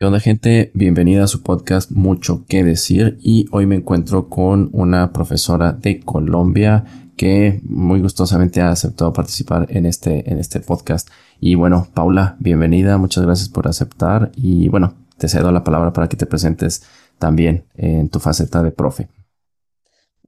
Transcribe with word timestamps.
¿Qué 0.00 0.06
onda 0.06 0.20
gente? 0.20 0.70
Bienvenida 0.74 1.24
a 1.24 1.26
su 1.26 1.42
podcast 1.42 1.90
Mucho 1.90 2.44
que 2.46 2.62
decir 2.62 3.18
y 3.20 3.46
hoy 3.50 3.66
me 3.66 3.74
encuentro 3.74 4.28
con 4.28 4.70
una 4.72 5.12
profesora 5.12 5.72
de 5.72 5.98
Colombia 5.98 6.84
que 7.16 7.58
muy 7.64 8.00
gustosamente 8.00 8.60
ha 8.60 8.70
aceptado 8.70 9.12
participar 9.12 9.66
en 9.70 9.86
este, 9.86 10.30
en 10.30 10.38
este 10.38 10.60
podcast. 10.60 11.08
Y 11.40 11.56
bueno, 11.56 11.88
Paula, 11.94 12.36
bienvenida, 12.38 12.96
muchas 12.96 13.24
gracias 13.24 13.48
por 13.48 13.66
aceptar 13.66 14.30
y 14.36 14.68
bueno, 14.68 14.94
te 15.16 15.26
cedo 15.26 15.50
la 15.50 15.64
palabra 15.64 15.92
para 15.92 16.08
que 16.08 16.16
te 16.16 16.26
presentes 16.26 16.84
también 17.18 17.64
en 17.74 18.08
tu 18.08 18.20
faceta 18.20 18.62
de 18.62 18.70
profe. 18.70 19.08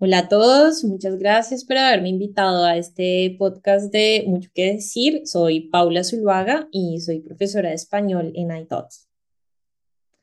Hola 0.00 0.18
a 0.18 0.28
todos, 0.28 0.82
muchas 0.82 1.16
gracias 1.16 1.64
por 1.64 1.78
haberme 1.78 2.08
invitado 2.08 2.64
a 2.64 2.76
este 2.76 3.36
podcast 3.38 3.92
de 3.92 4.24
Mucho 4.26 4.50
que 4.52 4.72
decir. 4.72 5.22
Soy 5.26 5.68
Paula 5.68 6.02
Zuluaga 6.02 6.66
y 6.72 6.98
soy 6.98 7.20
profesora 7.20 7.68
de 7.68 7.76
español 7.76 8.32
en 8.34 8.50
iTots. 8.56 9.09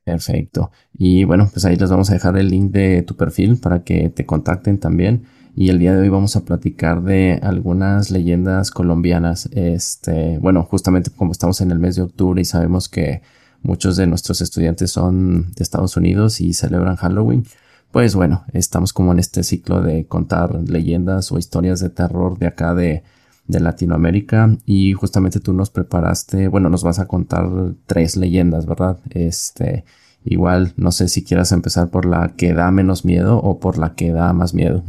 Perfecto. 0.07 0.71
Y 0.97 1.25
bueno, 1.25 1.49
pues 1.52 1.66
ahí 1.66 1.75
les 1.75 1.89
vamos 1.89 2.09
a 2.09 2.13
dejar 2.13 2.38
el 2.38 2.47
link 2.47 2.71
de 2.71 3.02
tu 3.02 3.17
perfil 3.17 3.57
para 3.57 3.84
que 3.84 4.07
te 4.07 4.25
contacten 4.25 4.77
también. 4.77 5.25
Y 5.53 5.67
el 5.67 5.80
día 5.80 5.93
de 5.93 5.99
hoy 5.99 6.07
vamos 6.07 6.38
a 6.38 6.45
platicar 6.45 7.03
de 7.03 7.41
algunas 7.43 8.09
leyendas 8.09 8.71
colombianas. 8.71 9.49
Este, 9.52 10.38
bueno, 10.38 10.63
justamente 10.63 11.11
como 11.11 11.33
estamos 11.33 11.59
en 11.59 11.71
el 11.71 11.80
mes 11.80 11.97
de 11.97 12.03
octubre 12.03 12.41
y 12.41 12.45
sabemos 12.45 12.88
que 12.88 13.21
muchos 13.63 13.97
de 13.97 14.07
nuestros 14.07 14.39
estudiantes 14.39 14.91
son 14.91 15.52
de 15.52 15.61
Estados 15.61 15.97
Unidos 15.97 16.39
y 16.39 16.53
celebran 16.53 16.95
Halloween. 16.95 17.44
Pues 17.91 18.16
bueno, 18.16 18.45
estamos 18.53 18.94
como 18.94 19.11
en 19.11 19.19
este 19.19 19.44
ciclo 19.44 19.81
de 19.81 20.05
contar 20.05 20.55
leyendas 20.69 21.33
o 21.33 21.38
historias 21.38 21.81
de 21.81 21.89
terror 21.89 22.39
de 22.39 22.47
acá 22.47 22.73
de, 22.73 23.03
de 23.47 23.59
Latinoamérica 23.59 24.57
y 24.65 24.93
justamente 24.93 25.39
tú 25.39 25.53
nos 25.53 25.69
preparaste, 25.69 26.47
bueno, 26.47 26.69
nos 26.69 26.83
vas 26.83 26.99
a 26.99 27.07
contar 27.07 27.49
tres 27.85 28.17
leyendas, 28.17 28.66
¿verdad? 28.66 28.99
Este, 29.09 29.85
igual, 30.23 30.73
no 30.75 30.91
sé 30.91 31.08
si 31.08 31.23
quieras 31.23 31.52
empezar 31.52 31.89
por 31.89 32.05
la 32.05 32.33
que 32.35 32.53
da 32.53 32.72
menos 32.72 33.05
miedo 33.05 33.38
o 33.38 33.59
por 33.59 33.77
la 33.77 33.95
que 33.95 34.11
da 34.11 34.33
más 34.33 34.53
miedo. 34.53 34.83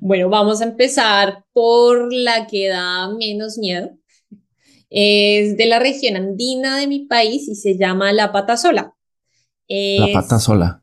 Bueno, 0.00 0.28
vamos 0.28 0.60
a 0.60 0.64
empezar 0.64 1.44
por 1.52 2.12
la 2.12 2.46
que 2.46 2.68
da 2.68 3.08
menos 3.14 3.58
miedo. 3.58 3.90
Es 4.90 5.56
de 5.56 5.66
la 5.66 5.78
región 5.78 6.16
andina 6.16 6.76
de 6.76 6.86
mi 6.86 7.06
país 7.06 7.48
y 7.48 7.54
se 7.54 7.78
llama 7.78 8.12
La 8.12 8.32
Pata 8.32 8.56
Sola. 8.56 8.94
la 9.68 10.08
Pata 10.12 10.38
Sola. 10.38 10.82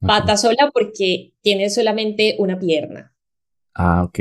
Pata 0.00 0.36
sola 0.36 0.70
porque 0.72 1.32
tiene 1.42 1.70
solamente 1.70 2.36
una 2.38 2.58
pierna. 2.58 3.11
Ah, 3.74 4.04
ok. 4.04 4.18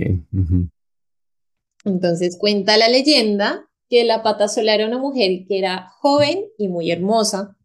Entonces 1.86 2.38
cuenta 2.38 2.78
la 2.78 2.90
leyenda 2.90 3.68
que 3.90 4.04
la 4.04 4.24
pata 4.24 4.48
sola 4.48 4.74
era 4.76 4.88
una 4.88 4.98
mujer 4.98 5.46
que 5.48 5.58
era 5.58 5.90
joven 6.00 6.46
y 6.58 6.70
muy 6.70 6.92
hermosa. 6.92 7.58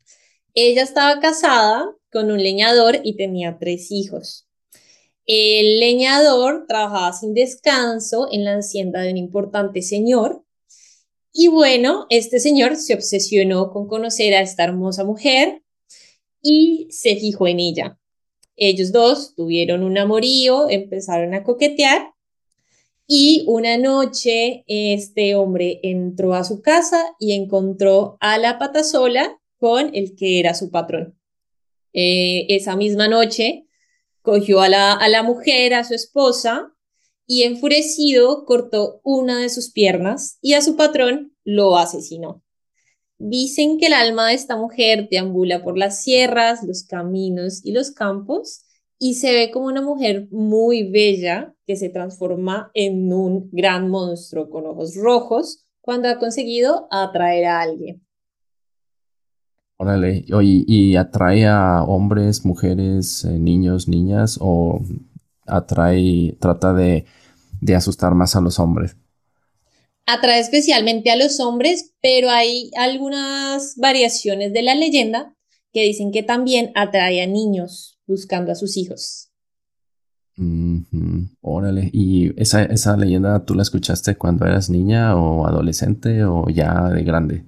Ella 0.55 0.83
estaba 0.83 1.21
casada 1.21 1.95
con 2.11 2.31
un 2.31 2.43
leñador 2.43 3.01
y 3.05 3.17
tenía 3.17 3.59
tres 3.59 3.91
hijos. 3.91 4.49
El 5.27 5.81
leñador 5.81 6.67
trabajaba 6.67 7.13
sin 7.13 7.35
descanso 7.35 8.29
en 8.31 8.45
la 8.45 8.57
hacienda 8.57 9.03
de 9.03 9.11
un 9.11 9.17
importante 9.17 9.83
señor. 9.83 10.45
Y 11.33 11.49
bueno, 11.49 12.07
este 12.11 12.41
señor 12.41 12.77
se 12.77 12.95
obsesionó 12.95 13.71
con 13.71 13.87
conocer 13.87 14.35
a 14.35 14.41
esta 14.41 14.65
hermosa 14.65 15.05
mujer 15.05 15.63
y 16.41 16.87
se 16.91 17.17
fijó 17.17 17.47
en 17.49 17.61
ella. 17.61 17.99
Ellos 18.57 18.93
dos 18.93 19.35
tuvieron 19.35 19.83
un 19.83 19.99
amorío, 19.99 20.69
empezaron 20.71 21.35
a 21.35 21.45
coquetear 21.45 22.13
y 23.07 23.45
una 23.47 23.77
noche 23.79 24.65
este 24.67 25.35
hombre 25.37 25.81
entró 25.83 26.35
a 26.35 26.45
su 26.45 26.61
casa 26.61 27.15
y 27.21 27.33
encontró 27.33 28.17
a 28.21 28.39
la 28.39 28.59
patasola 28.59 29.39
con 29.59 29.95
el 29.95 30.17
que 30.17 30.41
era 30.41 30.55
su 30.55 30.71
patrón. 30.71 31.19
Eh, 31.93 32.47
esa 32.49 32.77
misma 32.77 33.09
noche 33.09 33.67
cogió 34.23 34.61
a 34.61 34.69
la, 34.69 34.93
a 34.93 35.09
la 35.09 35.23
mujer, 35.23 35.73
a 35.75 35.85
su 35.85 35.95
esposa, 35.95 36.73
y 37.27 37.43
enfurecido 37.43 38.45
cortó 38.45 39.01
una 39.03 39.41
de 39.41 39.49
sus 39.49 39.71
piernas 39.71 40.39
y 40.41 40.55
a 40.55 40.63
su 40.63 40.77
patrón 40.77 41.37
lo 41.45 41.77
asesinó. 41.77 42.43
Dicen 43.19 43.79
que 43.79 43.87
el 43.87 43.95
alma 43.95 44.29
de 44.29 44.35
esta 44.35 44.57
mujer 44.57 45.09
deambula 45.11 45.63
por 45.63 45.79
las 45.79 46.03
sierras, 46.03 46.63
los 46.63 46.85
caminos 46.85 47.65
y 47.65 47.73
los 47.73 47.91
campos 47.91 48.67
y 48.99 49.15
se 49.15 49.33
ve 49.33 49.51
como 49.51 49.67
una 49.67 49.83
mujer 49.83 50.29
muy 50.31 50.91
bella 50.91 51.55
que 51.67 51.77
se 51.77 51.89
transforma 51.89 52.71
en 52.75 53.13
un 53.13 53.49
gran 53.53 53.89
monstruo 53.89 54.49
con 54.51 54.67
ojos 54.67 54.95
rojos 54.97 55.67
cuando 55.81 56.09
ha 56.09 56.19
conseguido 56.19 56.89
atraer 56.91 57.47
a 57.47 57.61
alguien. 57.61 58.03
Órale, 59.79 60.25
¿y 60.27 60.97
atrae 60.97 61.47
a 61.47 61.85
hombres, 61.85 62.47
mujeres, 62.47 63.25
eh, 63.25 63.39
niños, 63.39 63.89
niñas 63.89 64.39
o 64.41 64.81
atrae, 65.47 66.35
trata 66.41 66.73
de, 66.73 67.05
de 67.61 67.75
asustar 67.75 68.15
más 68.15 68.37
a 68.37 68.41
los 68.41 68.59
hombres? 68.59 68.97
Atrae 70.07 70.41
especialmente 70.41 71.11
a 71.11 71.17
los 71.17 71.41
hombres, 71.41 71.93
pero 72.01 72.31
hay 72.31 72.71
algunas 72.77 73.75
variaciones 73.77 74.53
de 74.53 74.63
la 74.63 74.75
leyenda 74.75 75.35
que 75.73 75.83
dicen 75.83 76.13
que 76.13 76.23
también 76.23 76.73
atrae 76.75 77.23
a 77.23 77.27
niños 77.27 77.99
buscando 78.07 78.53
a 78.53 78.55
sus 78.55 78.77
hijos. 78.77 79.31
Órale, 81.41 81.91
¿y 81.93 82.41
esa, 82.41 82.63
esa 82.65 82.97
leyenda 82.97 83.45
tú 83.45 83.55
la 83.55 83.63
escuchaste 83.63 84.17
cuando 84.17 84.47
eras 84.47 84.69
niña 84.69 85.17
o 85.17 85.47
adolescente 85.47 86.25
o 86.25 86.47
ya 86.49 86.91
de 86.91 87.03
grande? 87.03 87.45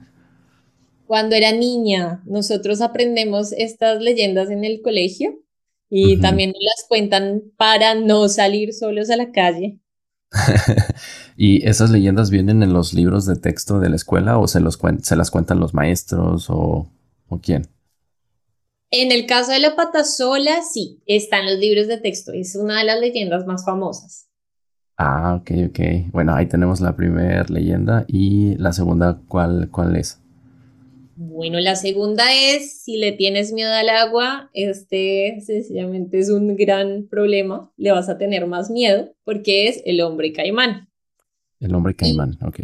Cuando 1.06 1.36
era 1.36 1.52
niña, 1.52 2.22
nosotros 2.26 2.80
aprendemos 2.80 3.52
estas 3.52 4.00
leyendas 4.00 4.50
en 4.50 4.64
el 4.64 4.82
colegio 4.82 5.38
y 5.90 6.20
también 6.20 6.50
nos 6.50 6.62
las 6.62 6.86
cuentan 6.88 7.42
para 7.56 7.94
no 7.94 8.28
salir 8.28 8.74
solos 8.74 9.08
a 9.10 9.16
la 9.16 9.32
calle. 9.32 9.78
¿Y 11.36 11.66
esas 11.66 11.90
leyendas 11.90 12.30
vienen 12.30 12.62
en 12.62 12.72
los 12.72 12.94
libros 12.94 13.26
de 13.26 13.36
texto 13.36 13.80
de 13.80 13.88
la 13.88 13.96
escuela 13.96 14.38
o 14.38 14.46
se, 14.46 14.60
los 14.60 14.78
se 15.02 15.16
las 15.16 15.30
cuentan 15.30 15.60
los 15.60 15.74
maestros 15.74 16.50
o, 16.50 16.90
o 17.28 17.40
quién? 17.40 17.68
En 18.90 19.12
el 19.12 19.26
caso 19.26 19.52
de 19.52 19.60
la 19.60 19.76
pata 19.76 20.04
sola, 20.04 20.62
sí, 20.62 21.02
están 21.06 21.46
los 21.46 21.58
libros 21.58 21.88
de 21.88 21.98
texto. 21.98 22.32
Es 22.32 22.56
una 22.56 22.78
de 22.78 22.84
las 22.84 23.00
leyendas 23.00 23.46
más 23.46 23.64
famosas. 23.64 24.28
Ah, 24.96 25.36
ok, 25.40 25.50
ok. 25.68 26.10
Bueno, 26.12 26.34
ahí 26.34 26.46
tenemos 26.46 26.80
la 26.80 26.96
primera 26.96 27.44
leyenda 27.48 28.04
y 28.08 28.56
la 28.56 28.72
segunda, 28.72 29.20
¿cuál, 29.28 29.68
cuál 29.70 29.96
es? 29.96 30.20
Bueno, 31.20 31.58
la 31.58 31.74
segunda 31.74 32.32
es, 32.32 32.80
si 32.80 32.96
le 32.96 33.10
tienes 33.10 33.52
miedo 33.52 33.72
al 33.72 33.88
agua, 33.88 34.50
este 34.52 35.40
sencillamente 35.44 36.20
es 36.20 36.30
un 36.30 36.54
gran 36.54 37.08
problema, 37.08 37.72
le 37.76 37.90
vas 37.90 38.08
a 38.08 38.18
tener 38.18 38.46
más 38.46 38.70
miedo 38.70 39.12
porque 39.24 39.66
es 39.66 39.82
el 39.84 40.00
hombre 40.00 40.32
caimán. 40.32 40.88
El 41.58 41.74
hombre 41.74 41.96
caimán, 41.96 42.38
ok. 42.40 42.60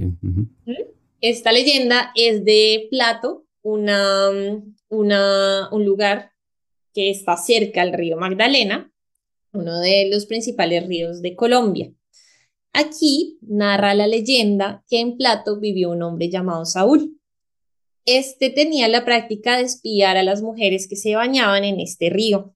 Esta 1.21 1.51
leyenda 1.51 2.13
es 2.15 2.45
de 2.45 2.87
Plato, 2.93 3.45
una, 3.63 4.31
una, 4.89 5.69
un 5.73 5.85
lugar 5.85 6.31
que 6.93 7.11
está 7.11 7.37
cerca 7.37 7.83
al 7.83 7.93
río 7.93 8.17
Magdalena, 8.17 8.89
uno 9.53 9.81
de 9.81 10.09
los 10.13 10.27
principales 10.27 10.87
ríos 10.87 11.23
de 11.23 11.35
Colombia. 11.35 11.93
Aquí 12.73 13.37
narra 13.41 13.95
la 13.95 14.07
leyenda 14.07 14.85
que 14.89 15.01
en 15.01 15.17
Plato 15.17 15.59
vivió 15.59 15.91
un 15.91 16.05
hombre 16.05 16.31
llamado 16.31 16.65
Saúl 16.65 17.19
este 18.07 18.51
tenía 18.51 18.89
la 18.89 19.05
práctica 19.05 19.57
de 19.57 19.65
espiar 19.65 20.17
a 20.17 20.23
las 20.23 20.43
mujeres 20.43 20.89
que 20.89 20.97
se 20.97 21.15
bañaban 21.15 21.65
en 21.65 21.81
este 21.81 22.11
río. 22.11 22.55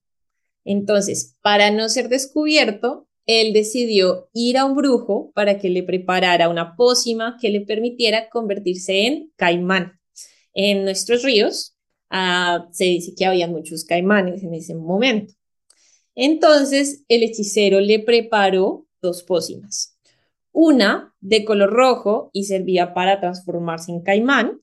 Entonces, 0.65 1.35
para 1.41 1.71
no 1.71 1.89
ser 1.89 2.09
descubierto, 2.09 3.07
él 3.25 3.53
decidió 3.53 4.29
ir 4.33 4.57
a 4.57 4.65
un 4.65 4.75
brujo 4.75 5.31
para 5.35 5.59
que 5.59 5.69
le 5.69 5.83
preparara 5.83 6.49
una 6.49 6.75
pócima 6.75 7.37
que 7.39 7.49
le 7.49 7.61
permitiera 7.61 8.29
convertirse 8.29 9.05
en 9.05 9.31
caimán. 9.35 9.99
En 10.53 10.83
nuestros 10.83 11.23
ríos 11.23 11.75
ah, 12.09 12.67
se 12.71 12.85
dice 12.85 13.13
que 13.15 13.25
había 13.25 13.47
muchos 13.47 13.85
caimanes 13.85 14.43
en 14.43 14.53
ese 14.53 14.73
momento. 14.75 15.33
Entonces, 16.15 17.03
el 17.07 17.23
hechicero 17.23 17.79
le 17.79 17.99
preparó 17.99 18.87
dos 19.01 19.23
pócimas. 19.23 19.97
Una 20.51 21.13
de 21.21 21.45
color 21.45 21.71
rojo 21.71 22.31
y 22.33 22.45
servía 22.45 22.93
para 22.93 23.19
transformarse 23.19 23.91
en 23.91 24.01
caimán, 24.01 24.59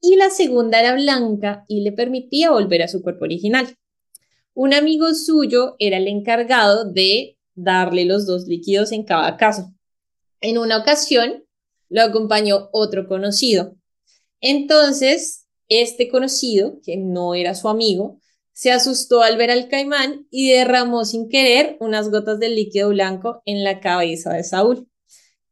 y 0.00 0.16
la 0.16 0.30
segunda 0.30 0.80
era 0.80 0.94
blanca 0.94 1.64
y 1.68 1.82
le 1.82 1.92
permitía 1.92 2.50
volver 2.50 2.82
a 2.82 2.88
su 2.88 3.02
cuerpo 3.02 3.24
original. 3.24 3.76
Un 4.54 4.74
amigo 4.74 5.14
suyo 5.14 5.76
era 5.78 5.98
el 5.98 6.08
encargado 6.08 6.90
de 6.90 7.38
darle 7.54 8.04
los 8.04 8.26
dos 8.26 8.46
líquidos 8.46 8.92
en 8.92 9.04
cada 9.04 9.36
caso. 9.36 9.72
En 10.40 10.58
una 10.58 10.78
ocasión 10.78 11.44
lo 11.88 12.02
acompañó 12.02 12.68
otro 12.72 13.06
conocido. 13.06 13.76
Entonces, 14.40 15.46
este 15.68 16.08
conocido, 16.08 16.80
que 16.82 16.96
no 16.96 17.34
era 17.34 17.54
su 17.54 17.68
amigo, 17.68 18.18
se 18.52 18.72
asustó 18.72 19.22
al 19.22 19.36
ver 19.36 19.50
al 19.50 19.68
caimán 19.68 20.26
y 20.30 20.50
derramó 20.50 21.04
sin 21.04 21.28
querer 21.28 21.76
unas 21.80 22.10
gotas 22.10 22.38
de 22.38 22.48
líquido 22.48 22.90
blanco 22.90 23.42
en 23.44 23.64
la 23.64 23.80
cabeza 23.80 24.32
de 24.32 24.44
Saúl. 24.44 24.88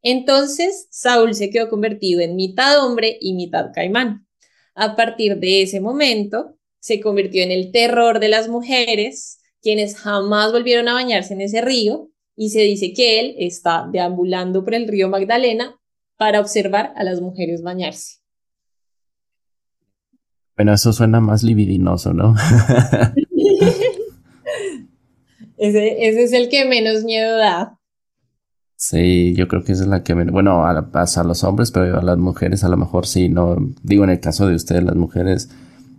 Entonces, 0.02 0.86
Saúl 0.90 1.34
se 1.34 1.50
quedó 1.50 1.68
convertido 1.68 2.20
en 2.20 2.36
mitad 2.36 2.84
hombre 2.84 3.18
y 3.20 3.34
mitad 3.34 3.66
caimán. 3.74 4.27
A 4.80 4.94
partir 4.94 5.38
de 5.38 5.62
ese 5.62 5.80
momento, 5.80 6.54
se 6.78 7.00
convirtió 7.00 7.42
en 7.42 7.50
el 7.50 7.72
terror 7.72 8.20
de 8.20 8.28
las 8.28 8.46
mujeres, 8.46 9.40
quienes 9.60 9.96
jamás 9.96 10.52
volvieron 10.52 10.86
a 10.86 10.92
bañarse 10.92 11.34
en 11.34 11.40
ese 11.40 11.62
río, 11.62 12.10
y 12.36 12.50
se 12.50 12.60
dice 12.60 12.92
que 12.92 13.18
él 13.18 13.34
está 13.38 13.88
deambulando 13.90 14.62
por 14.62 14.76
el 14.76 14.86
río 14.86 15.08
Magdalena 15.08 15.76
para 16.16 16.38
observar 16.38 16.92
a 16.94 17.02
las 17.02 17.20
mujeres 17.20 17.60
bañarse. 17.60 18.18
Bueno, 20.56 20.72
eso 20.72 20.92
suena 20.92 21.18
más 21.18 21.42
libidinoso, 21.42 22.12
¿no? 22.12 22.36
ese, 25.56 26.08
ese 26.08 26.22
es 26.22 26.32
el 26.32 26.48
que 26.48 26.66
menos 26.66 27.02
miedo 27.02 27.36
da. 27.36 27.77
Sí, 28.80 29.34
yo 29.34 29.48
creo 29.48 29.64
que 29.64 29.72
esa 29.72 29.82
es 29.82 29.88
la 29.88 30.04
que, 30.04 30.14
bueno, 30.14 30.64
a, 30.64 30.70
a, 30.70 31.24
los 31.24 31.42
hombres, 31.42 31.72
pero 31.72 31.98
a 31.98 32.02
las 32.02 32.16
mujeres 32.16 32.62
a 32.62 32.68
lo 32.68 32.76
mejor 32.76 33.08
sí, 33.08 33.28
no, 33.28 33.56
digo 33.82 34.04
en 34.04 34.10
el 34.10 34.20
caso 34.20 34.46
de 34.46 34.54
ustedes, 34.54 34.84
las 34.84 34.94
mujeres, 34.94 35.50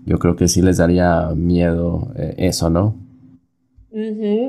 yo 0.05 0.17
creo 0.17 0.37
que 0.37 0.47
sí 0.47 0.61
les 0.61 0.77
daría 0.77 1.27
miedo 1.35 2.13
eh, 2.15 2.35
eso, 2.37 2.69
¿no? 2.69 2.95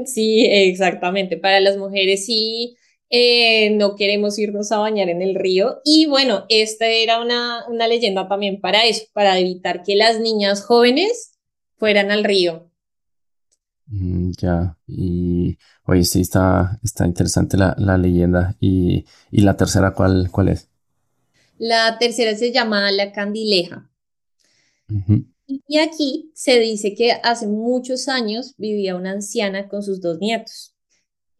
sí, 0.06 0.46
exactamente. 0.46 1.38
Para 1.38 1.58
las 1.58 1.76
mujeres 1.76 2.24
sí, 2.24 2.76
eh, 3.08 3.70
no 3.70 3.96
queremos 3.96 4.38
irnos 4.38 4.70
a 4.70 4.78
bañar 4.78 5.08
en 5.08 5.22
el 5.22 5.34
río. 5.34 5.80
Y 5.84 6.06
bueno, 6.06 6.44
esta 6.48 6.86
era 6.86 7.20
una, 7.20 7.66
una 7.68 7.88
leyenda 7.88 8.28
también 8.28 8.60
para 8.60 8.84
eso, 8.86 9.06
para 9.12 9.40
evitar 9.40 9.82
que 9.82 9.96
las 9.96 10.20
niñas 10.20 10.62
jóvenes 10.64 11.32
fueran 11.78 12.12
al 12.12 12.22
río. 12.22 12.69
Mm, 13.90 14.30
ya, 14.38 14.76
y 14.86 15.58
oye, 15.84 16.04
sí, 16.04 16.20
está, 16.20 16.78
está 16.82 17.06
interesante 17.06 17.56
la, 17.56 17.74
la 17.76 17.98
leyenda. 17.98 18.56
Y, 18.60 19.04
y, 19.32 19.40
la 19.42 19.56
tercera, 19.56 19.92
¿cuál, 19.94 20.30
¿cuál 20.30 20.48
es? 20.48 20.68
La 21.58 21.98
tercera 21.98 22.36
se 22.36 22.52
llama 22.52 22.90
La 22.92 23.12
Candileja. 23.12 23.90
Y 25.46 25.78
aquí 25.78 26.30
se 26.34 26.60
dice 26.60 26.94
que 26.94 27.12
hace 27.12 27.46
muchos 27.48 28.08
años 28.08 28.54
vivía 28.56 28.94
una 28.94 29.12
anciana 29.12 29.68
con 29.68 29.82
sus 29.82 30.00
dos 30.00 30.18
nietos. 30.18 30.74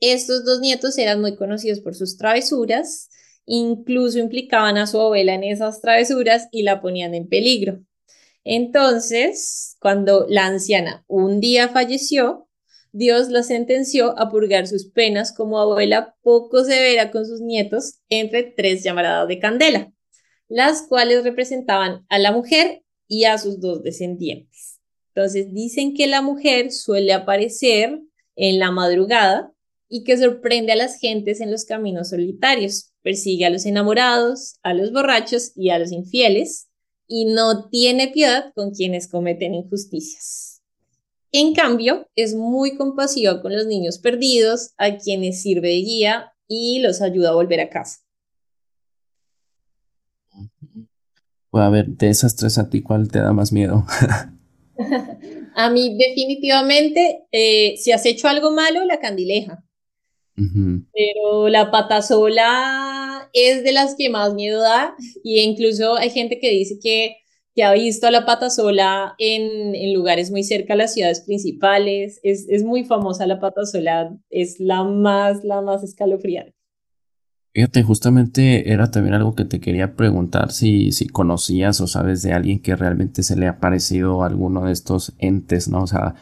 Estos 0.00 0.44
dos 0.44 0.60
nietos 0.60 0.98
eran 0.98 1.20
muy 1.20 1.36
conocidos 1.36 1.80
por 1.80 1.94
sus 1.94 2.16
travesuras, 2.16 3.10
incluso 3.46 4.18
implicaban 4.18 4.76
a 4.78 4.86
su 4.86 5.00
abuela 5.00 5.34
en 5.34 5.44
esas 5.44 5.80
travesuras 5.80 6.48
y 6.50 6.62
la 6.62 6.80
ponían 6.80 7.14
en 7.14 7.28
peligro. 7.28 7.80
Entonces, 8.44 9.76
cuando 9.80 10.26
la 10.28 10.46
anciana 10.46 11.04
un 11.08 11.40
día 11.40 11.68
falleció, 11.68 12.48
Dios 12.92 13.28
la 13.28 13.42
sentenció 13.42 14.18
a 14.18 14.30
purgar 14.30 14.66
sus 14.66 14.86
penas 14.90 15.32
como 15.32 15.58
abuela 15.60 16.16
poco 16.22 16.64
severa 16.64 17.10
con 17.10 17.24
sus 17.26 17.40
nietos 17.40 18.00
entre 18.08 18.42
tres 18.42 18.82
llamaradas 18.82 19.28
de 19.28 19.38
candela, 19.38 19.92
las 20.48 20.82
cuales 20.82 21.22
representaban 21.22 22.04
a 22.08 22.18
la 22.18 22.32
mujer 22.32 22.82
y 23.06 23.24
a 23.24 23.38
sus 23.38 23.60
dos 23.60 23.82
descendientes. 23.82 24.80
Entonces 25.14 25.52
dicen 25.52 25.94
que 25.94 26.06
la 26.06 26.22
mujer 26.22 26.72
suele 26.72 27.12
aparecer 27.12 28.00
en 28.36 28.58
la 28.58 28.70
madrugada 28.70 29.52
y 29.88 30.04
que 30.04 30.16
sorprende 30.16 30.72
a 30.72 30.76
las 30.76 30.98
gentes 30.98 31.40
en 31.40 31.50
los 31.50 31.64
caminos 31.64 32.10
solitarios, 32.10 32.92
persigue 33.02 33.44
a 33.44 33.50
los 33.50 33.66
enamorados, 33.66 34.58
a 34.62 34.72
los 34.72 34.92
borrachos 34.92 35.52
y 35.56 35.70
a 35.70 35.78
los 35.78 35.92
infieles, 35.92 36.69
y 37.12 37.24
no 37.24 37.68
tiene 37.68 38.08
piedad 38.08 38.52
con 38.54 38.70
quienes 38.70 39.08
cometen 39.08 39.52
injusticias. 39.52 40.62
En 41.32 41.54
cambio, 41.54 42.08
es 42.14 42.36
muy 42.36 42.76
compasiva 42.76 43.42
con 43.42 43.52
los 43.52 43.66
niños 43.66 43.98
perdidos, 43.98 44.70
a 44.78 44.96
quienes 44.96 45.42
sirve 45.42 45.68
de 45.68 45.80
guía 45.80 46.32
y 46.46 46.78
los 46.78 47.02
ayuda 47.02 47.30
a 47.30 47.34
volver 47.34 47.60
a 47.60 47.68
casa. 47.68 47.98
Pues 51.50 51.64
a 51.64 51.68
ver, 51.68 51.88
de 51.88 52.10
esas 52.10 52.36
tres 52.36 52.58
a 52.58 52.70
ti, 52.70 52.80
¿cuál 52.80 53.08
te 53.08 53.18
da 53.18 53.32
más 53.32 53.52
miedo? 53.52 53.84
a 55.56 55.70
mí 55.70 55.98
definitivamente, 55.98 57.26
eh, 57.32 57.74
si 57.76 57.90
has 57.90 58.06
hecho 58.06 58.28
algo 58.28 58.52
malo, 58.52 58.84
la 58.84 59.00
candileja. 59.00 59.64
Pero 60.36 61.48
la 61.48 61.70
patasola 61.70 63.19
es 63.32 63.64
de 63.64 63.72
las 63.72 63.94
que 63.96 64.10
más 64.10 64.34
miedo 64.34 64.60
da 64.60 64.94
y 65.22 65.40
incluso 65.40 65.96
hay 65.96 66.10
gente 66.10 66.38
que 66.38 66.50
dice 66.50 66.78
que, 66.82 67.16
que 67.54 67.64
ha 67.64 67.72
visto 67.72 68.06
a 68.06 68.10
la 68.10 68.26
patasola 68.26 69.14
en, 69.18 69.74
en 69.74 69.94
lugares 69.94 70.30
muy 70.30 70.42
cerca 70.44 70.74
a 70.74 70.76
las 70.76 70.94
ciudades 70.94 71.20
principales. 71.20 72.20
Es, 72.22 72.46
es 72.48 72.64
muy 72.64 72.84
famosa 72.84 73.26
la 73.26 73.40
patasola, 73.40 74.16
es 74.30 74.60
la 74.60 74.84
más, 74.84 75.44
la 75.44 75.60
más 75.60 75.82
escalofriante. 75.82 76.54
Fíjate, 77.52 77.82
justamente 77.82 78.72
era 78.72 78.92
también 78.92 79.14
algo 79.14 79.34
que 79.34 79.44
te 79.44 79.58
quería 79.58 79.96
preguntar 79.96 80.52
si, 80.52 80.92
si 80.92 81.08
conocías 81.08 81.80
o 81.80 81.88
sabes 81.88 82.22
de 82.22 82.32
alguien 82.32 82.60
que 82.60 82.76
realmente 82.76 83.24
se 83.24 83.34
le 83.34 83.48
ha 83.48 83.58
parecido 83.58 84.22
alguno 84.22 84.66
de 84.66 84.72
estos 84.72 85.14
entes, 85.18 85.66
¿no? 85.66 85.82
O 85.82 85.86
sea, 85.88 86.14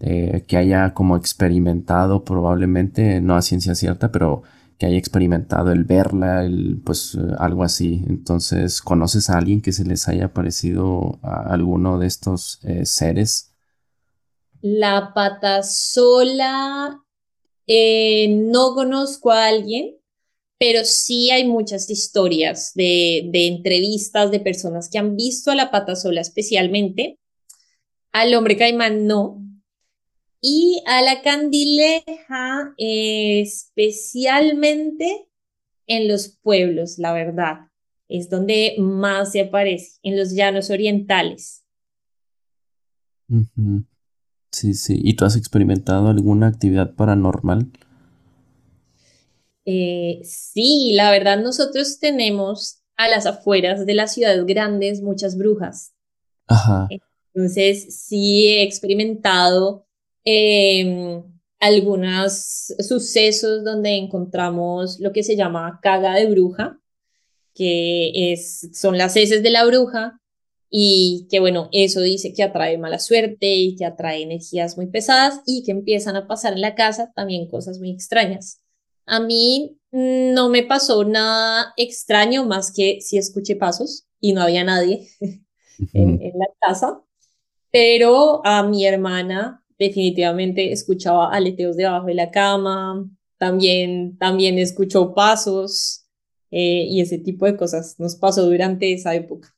eh, 0.00 0.44
que 0.46 0.58
haya 0.58 0.92
como 0.92 1.16
experimentado 1.16 2.24
probablemente, 2.24 3.22
no 3.22 3.34
a 3.34 3.40
ciencia 3.40 3.74
cierta, 3.74 4.12
pero 4.12 4.42
que 4.78 4.86
haya 4.86 4.98
experimentado 4.98 5.72
el 5.72 5.84
verla, 5.84 6.44
el, 6.44 6.80
pues 6.84 7.16
algo 7.38 7.64
así. 7.64 8.04
Entonces, 8.08 8.80
¿conoces 8.82 9.30
a 9.30 9.38
alguien 9.38 9.62
que 9.62 9.72
se 9.72 9.84
les 9.84 10.08
haya 10.08 10.32
parecido 10.32 11.18
a 11.22 11.52
alguno 11.52 11.98
de 11.98 12.06
estos 12.06 12.60
eh, 12.64 12.84
seres? 12.86 13.52
La 14.60 15.12
pata 15.14 15.62
sola, 15.62 17.02
eh, 17.66 18.28
no 18.28 18.74
conozco 18.74 19.30
a 19.30 19.46
alguien 19.46 19.96
pero 20.58 20.84
sí 20.84 21.30
hay 21.30 21.46
muchas 21.46 21.90
historias 21.90 22.72
de, 22.74 23.30
entrevistas 23.32 24.30
de 24.30 24.40
personas 24.40 24.88
que 24.88 24.98
han 24.98 25.14
visto 25.14 25.50
a 25.50 25.54
la 25.54 25.70
pata 25.70 25.94
sola 25.94 26.22
especialmente, 26.22 27.18
al 28.12 28.34
hombre 28.34 28.56
caimán 28.56 29.06
no, 29.06 29.43
y 30.46 30.82
a 30.84 31.00
la 31.00 31.22
candileja 31.22 32.74
especialmente 32.76 35.30
en 35.86 36.06
los 36.06 36.28
pueblos, 36.28 36.98
la 36.98 37.14
verdad, 37.14 37.70
es 38.08 38.28
donde 38.28 38.74
más 38.78 39.32
se 39.32 39.40
aparece, 39.40 40.00
en 40.02 40.18
los 40.18 40.34
llanos 40.34 40.68
orientales. 40.68 41.64
Sí, 44.52 44.74
sí. 44.74 45.00
¿Y 45.02 45.16
tú 45.16 45.24
has 45.24 45.34
experimentado 45.34 46.08
alguna 46.08 46.48
actividad 46.48 46.94
paranormal? 46.94 47.72
Eh, 49.64 50.20
sí, 50.24 50.92
la 50.92 51.10
verdad 51.10 51.42
nosotros 51.42 52.00
tenemos 52.00 52.82
a 52.98 53.08
las 53.08 53.24
afueras 53.24 53.86
de 53.86 53.94
las 53.94 54.12
ciudades 54.12 54.44
grandes 54.44 55.00
muchas 55.00 55.38
brujas. 55.38 55.94
Ajá. 56.46 56.86
Entonces, 57.32 57.98
sí 57.98 58.48
he 58.48 58.62
experimentado 58.62 59.86
em, 60.24 61.22
algunos 61.60 62.74
sucesos 62.78 63.64
donde 63.64 63.96
encontramos 63.96 65.00
lo 65.00 65.12
que 65.12 65.22
se 65.22 65.36
llama 65.36 65.80
caga 65.82 66.14
de 66.14 66.26
bruja, 66.26 66.78
que 67.54 68.32
es, 68.32 68.70
son 68.74 68.98
las 68.98 69.16
heces 69.16 69.42
de 69.42 69.50
la 69.50 69.64
bruja 69.64 70.20
y 70.70 71.28
que 71.30 71.40
bueno, 71.40 71.68
eso 71.72 72.00
dice 72.00 72.32
que 72.34 72.42
atrae 72.42 72.78
mala 72.78 72.98
suerte 72.98 73.54
y 73.54 73.76
que 73.76 73.84
atrae 73.84 74.22
energías 74.22 74.76
muy 74.76 74.88
pesadas 74.88 75.40
y 75.46 75.62
que 75.62 75.70
empiezan 75.70 76.16
a 76.16 76.26
pasar 76.26 76.54
en 76.54 76.60
la 76.62 76.74
casa 76.74 77.12
también 77.14 77.48
cosas 77.48 77.78
muy 77.78 77.90
extrañas. 77.90 78.60
A 79.06 79.20
mí 79.20 79.78
no 79.92 80.48
me 80.48 80.64
pasó 80.64 81.04
nada 81.04 81.72
extraño 81.76 82.44
más 82.44 82.72
que 82.72 83.00
si 83.00 83.18
escuché 83.18 83.54
pasos 83.54 84.06
y 84.20 84.32
no 84.32 84.42
había 84.42 84.64
nadie 84.64 85.08
en, 85.92 86.18
la 86.18 86.46
casa, 86.60 87.00
pero 87.70 88.44
a 88.44 88.62
mi 88.64 88.84
hermana 88.86 89.63
definitivamente 89.86 90.72
escuchaba 90.72 91.30
aleteos 91.32 91.76
debajo 91.76 92.06
de 92.06 92.14
la 92.14 92.30
cama, 92.30 93.08
también, 93.38 94.16
también 94.18 94.58
escuchó 94.58 95.14
pasos 95.14 96.06
eh, 96.50 96.86
y 96.88 97.00
ese 97.00 97.18
tipo 97.18 97.46
de 97.46 97.56
cosas 97.56 97.96
nos 97.98 98.16
pasó 98.16 98.44
durante 98.44 98.92
esa 98.92 99.14
época. 99.14 99.54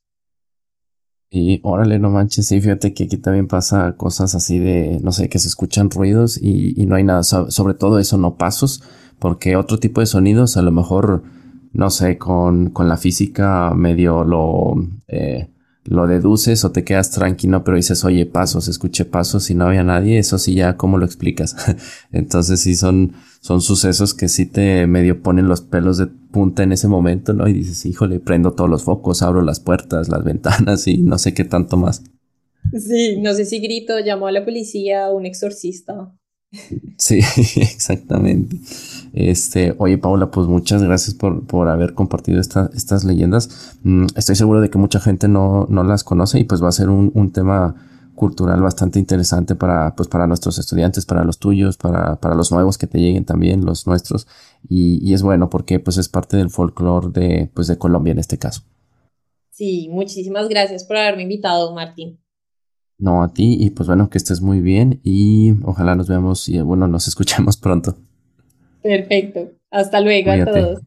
Y 1.29 1.59
órale, 1.63 1.99
no 1.99 2.09
manches, 2.09 2.47
sí, 2.47 2.61
fíjate 2.61 2.93
que 2.93 3.03
aquí 3.03 3.17
también 3.17 3.47
pasa 3.47 3.95
cosas 3.97 4.33
así 4.33 4.59
de, 4.59 4.99
no 5.01 5.11
sé, 5.11 5.27
que 5.27 5.39
se 5.39 5.49
escuchan 5.49 5.89
ruidos 5.89 6.41
y, 6.41 6.85
no 6.85 6.95
hay 6.95 7.03
nada, 7.03 7.23
sobre 7.23 7.73
todo 7.73 7.99
eso, 7.99 8.17
no 8.17 8.37
pasos, 8.37 8.81
porque 9.19 9.57
otro 9.57 9.77
tipo 9.77 9.99
de 9.99 10.05
sonidos 10.05 10.55
a 10.55 10.61
lo 10.61 10.71
mejor, 10.71 11.23
no 11.73 11.89
sé, 11.89 12.17
con, 12.17 12.69
con 12.69 12.87
la 12.87 12.95
física 12.95 13.73
medio 13.75 14.23
lo, 14.23 14.75
eh, 15.09 15.49
lo 15.87 16.05
deduces 16.05 16.63
o 16.65 16.71
te 16.71 16.83
quedas 16.83 17.11
tranquilo, 17.11 17.63
pero 17.63 17.77
dices, 17.77 18.03
oye, 18.03 18.25
pasos, 18.25 18.67
escuché 18.67 19.05
pasos 19.05 19.49
y 19.49 19.55
no 19.55 19.67
había 19.67 19.83
nadie, 19.83 20.19
eso 20.19 20.37
sí 20.37 20.55
ya, 20.55 20.77
¿cómo 20.77 20.97
lo 20.97 21.05
explicas? 21.05 21.55
Entonces 22.11 22.59
sí 22.59 22.75
son, 22.75 23.13
son 23.39 23.61
sucesos 23.61 24.13
que 24.13 24.27
sí 24.27 24.45
te 24.45 24.85
medio 24.87 25.21
ponen 25.21 25.47
los 25.47 25.61
pelos 25.61 25.97
de 25.97 26.07
punta 26.07 26.63
en 26.63 26.73
ese 26.73 26.87
momento, 26.87 27.33
¿no? 27.33 27.47
Y 27.47 27.53
dices, 27.53 27.85
híjole, 27.85 28.19
prendo 28.19 28.51
todos 28.51 28.69
los 28.69 28.83
focos, 28.83 29.21
abro 29.21 29.41
las 29.41 29.59
puertas, 29.59 30.09
las 30.09 30.23
ventanas 30.23 30.87
y 30.87 30.97
no 30.99 31.17
sé 31.17 31.33
qué 31.33 31.45
tanto 31.45 31.77
más. 31.77 32.03
Sí, 32.73 33.17
no 33.21 33.33
sé 33.33 33.45
si 33.45 33.59
grito, 33.59 33.97
llamo 33.99 34.27
a 34.27 34.31
la 34.31 34.43
policía, 34.43 35.09
un 35.09 35.25
exorcista. 35.25 36.13
Sí, 36.97 37.19
exactamente. 37.55 38.57
Este, 39.13 39.75
oye, 39.77 39.97
Paula, 39.97 40.31
pues 40.31 40.47
muchas 40.47 40.81
gracias 40.83 41.15
por, 41.15 41.45
por 41.45 41.67
haber 41.67 41.93
compartido 41.93 42.39
estas 42.39 43.03
leyendas. 43.03 43.75
Mm, 43.83 44.07
estoy 44.15 44.35
seguro 44.35 44.61
de 44.61 44.69
que 44.69 44.77
mucha 44.77 44.99
gente 44.99 45.27
no, 45.27 45.67
no 45.69 45.83
las 45.83 46.03
conoce 46.03 46.39
y 46.39 46.43
pues 46.43 46.63
va 46.63 46.69
a 46.69 46.73
ser 46.73 46.89
un, 46.89 47.11
un 47.13 47.31
tema 47.31 47.75
cultural 48.15 48.61
bastante 48.61 48.97
interesante 48.97 49.53
para, 49.53 49.95
pues, 49.95 50.09
para 50.09 50.25
nuestros 50.25 50.57
estudiantes, 50.57 51.05
para 51.05 51.23
los 51.23 51.37
tuyos, 51.37 51.77
para, 51.77 52.15
para 52.15 52.33
los 52.33 52.51
nuevos 52.51 52.77
que 52.77 52.87
te 52.87 52.99
lleguen 52.99 53.25
también, 53.25 53.63
los 53.63 53.85
nuestros. 53.85 54.27
Y, 54.67 54.99
y 55.07 55.13
es 55.13 55.21
bueno 55.21 55.49
porque 55.49 55.79
pues 55.79 55.97
es 55.97 56.09
parte 56.09 56.35
del 56.35 56.49
folclore 56.49 57.09
de, 57.09 57.51
pues, 57.53 57.67
de 57.67 57.77
Colombia 57.77 58.11
en 58.11 58.19
este 58.19 58.39
caso. 58.39 58.63
Sí, 59.51 59.89
muchísimas 59.91 60.49
gracias 60.49 60.83
por 60.83 60.97
haberme 60.97 61.23
invitado, 61.23 61.73
Martín. 61.73 62.19
No, 62.99 63.21
a 63.21 63.33
ti 63.33 63.57
y 63.59 63.69
pues 63.69 63.87
bueno, 63.87 64.09
que 64.09 64.17
estés 64.17 64.41
muy 64.41 64.59
bien 64.59 64.99
y 65.03 65.53
ojalá 65.63 65.95
nos 65.95 66.07
veamos 66.07 66.49
y 66.49 66.59
bueno, 66.61 66.87
nos 66.87 67.07
escuchemos 67.07 67.57
pronto. 67.57 67.95
Perfecto. 68.81 69.51
Hasta 69.69 70.01
luego 70.01 70.31
a 70.31 70.45
todos. 70.45 70.79